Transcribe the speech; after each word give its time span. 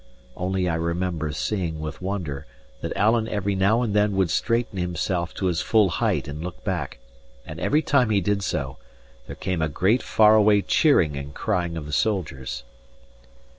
Only 0.35 0.67
I 0.67 0.73
remember 0.73 1.31
seeing 1.31 1.79
with 1.79 2.01
wonder, 2.01 2.47
that 2.81 2.97
Alan 2.97 3.27
every 3.27 3.53
now 3.53 3.83
and 3.83 3.93
then 3.93 4.13
would 4.15 4.31
straighten 4.31 4.79
himself 4.79 5.31
to 5.35 5.45
his 5.45 5.61
full 5.61 5.89
height 5.89 6.27
and 6.27 6.43
look 6.43 6.63
back; 6.63 6.97
and 7.45 7.59
every 7.59 7.83
time 7.83 8.09
he 8.09 8.19
did 8.19 8.41
so, 8.43 8.77
there 9.27 9.35
came 9.35 9.61
a 9.61 9.69
great 9.69 10.01
far 10.01 10.33
away 10.33 10.63
cheering 10.63 11.15
and 11.15 11.35
crying 11.35 11.77
of 11.77 11.85
the 11.85 11.93
soldiers. 11.93 12.63